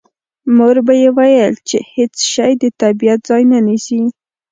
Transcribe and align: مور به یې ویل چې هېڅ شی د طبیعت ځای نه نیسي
مور 0.55 0.75
به 0.85 0.93
یې 1.01 1.09
ویل 1.17 1.53
چې 1.69 1.77
هېڅ 1.93 2.15
شی 2.31 2.51
د 2.61 2.63
طبیعت 2.81 3.19
ځای 3.29 3.43
نه 3.51 3.59
نیسي 3.67 3.99